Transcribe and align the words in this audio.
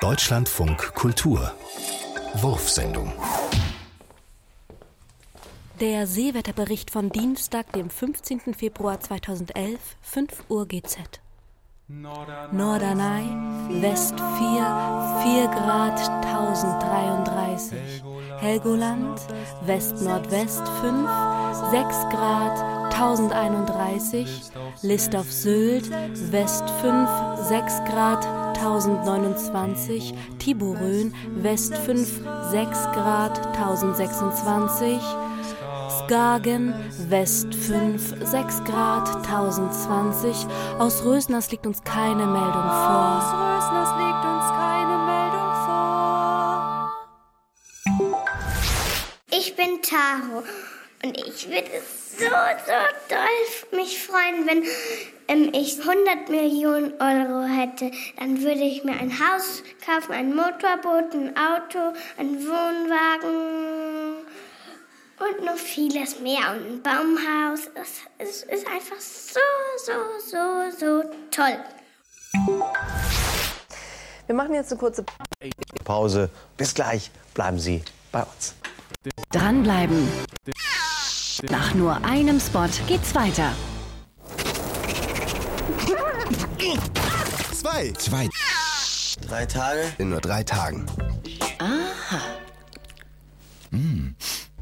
Deutschlandfunk 0.00 0.94
Kultur 0.94 1.52
Wurfsendung 2.32 3.12
Der 5.78 6.06
Seewetterbericht 6.06 6.90
von 6.90 7.10
Dienstag, 7.10 7.70
dem 7.74 7.90
15. 7.90 8.54
Februar 8.54 8.98
2011, 8.98 9.78
5 10.00 10.44
Uhr 10.48 10.66
GZ. 10.66 11.20
Norderney, 11.88 13.28
West 13.82 14.14
4, 14.14 14.22
4 15.22 15.48
Grad 15.48 16.00
1033. 16.24 18.02
Helgoland, 18.38 19.20
West-Nordwest 19.66 20.66
5, 20.80 21.10
6 21.72 21.96
Grad 22.08 22.90
1031. 22.94 24.50
List 24.80 25.14
auf 25.14 25.30
Sylt, 25.30 25.90
West 26.32 26.70
5, 26.80 27.08
6 27.48 27.84
Grad 27.84 28.49
1029. 28.60 30.14
Tiburön, 30.38 31.14
West 31.36 31.76
5, 31.76 32.20
6 32.50 32.78
Grad 32.92 33.46
1026. 33.56 35.00
Skagen, 35.88 36.74
West 37.08 37.54
5, 37.54 38.16
6 38.22 38.64
Grad, 38.64 39.08
1020. 39.26 40.46
Aus 40.78 41.04
Rösners 41.04 41.50
liegt 41.50 41.66
uns 41.66 41.82
keine 41.84 42.26
Meldung 42.26 42.50
vor. 42.52 43.16
Aus 43.16 43.32
Rösners 43.32 43.90
liegt 43.98 44.24
uns 44.24 44.44
keine 44.52 44.98
Meldung 45.06 45.52
vor. 45.64 46.90
Ich 49.30 49.56
bin 49.56 49.80
Taro 49.82 50.42
und 51.02 51.16
ich 51.16 51.48
würde 51.48 51.70
so, 52.18 52.26
so 52.26 52.72
doll 53.08 53.78
mich 53.78 54.02
freuen, 54.02 54.46
wenn 54.46 54.64
ähm, 55.28 55.50
ich 55.54 55.78
100 55.80 56.28
Millionen 56.28 56.92
Euro 57.00 57.44
hätte. 57.44 57.90
Dann 58.18 58.42
würde 58.42 58.60
ich 58.60 58.84
mir 58.84 58.92
ein 58.92 59.10
Haus 59.18 59.62
kaufen, 59.84 60.12
ein 60.12 60.34
Motorboot, 60.34 61.14
ein 61.14 61.34
Auto, 61.36 61.94
ein 62.18 62.36
Wohnwagen 62.46 64.26
und 65.20 65.44
noch 65.44 65.56
vieles 65.56 66.20
mehr 66.20 66.52
und 66.52 66.66
ein 66.66 66.82
Baumhaus. 66.82 67.70
Es, 67.74 68.00
es 68.18 68.42
ist 68.42 68.66
einfach 68.66 69.00
so, 69.00 69.40
so, 69.86 69.92
so, 70.26 70.70
so 70.78 71.02
toll. 71.30 71.58
Wir 74.26 74.34
machen 74.34 74.54
jetzt 74.54 74.70
eine 74.70 74.78
kurze 74.78 75.04
Pause. 75.84 76.28
Bis 76.56 76.74
gleich. 76.74 77.10
Bleiben 77.34 77.58
Sie 77.58 77.82
bei 78.12 78.22
uns. 78.22 78.54
Dranbleiben. 79.32 80.08
Nach 81.48 81.74
nur 81.74 82.04
einem 82.04 82.38
Spot 82.38 82.68
geht's 82.86 83.14
weiter. 83.14 83.52
Zwei. 87.52 87.92
Zwei. 87.96 88.28
Drei 89.26 89.46
Tage 89.46 89.80
In 89.98 90.10
nur 90.10 90.20
drei 90.20 90.42
Tagen. 90.42 90.86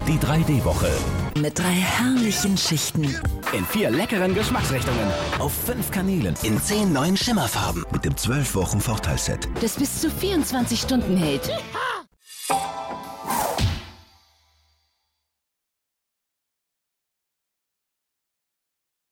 Die 0.09 0.19
3D-Woche. 0.19 0.91
Mit 1.39 1.59
drei 1.59 1.65
herrlichen 1.65 2.57
Schichten. 2.57 3.05
In 3.53 3.65
vier 3.67 3.91
leckeren 3.91 4.35
Geschmacksrichtungen. 4.35 5.07
Auf 5.39 5.53
fünf 5.53 5.91
Kanälen. 5.91 6.35
In 6.43 6.61
zehn 6.63 6.93
neuen 6.95 7.17
Schimmerfarben. 7.17 7.85
Mit 7.93 8.07
dem 8.07 8.17
12 8.17 8.55
Wochen 8.55 8.81
Vorteilsset. 8.81 9.47
Das 9.61 9.75
bis 9.75 10.01
zu 10.01 10.11
24 10.11 10.81
Stunden 10.81 11.17
hält. 11.17 11.51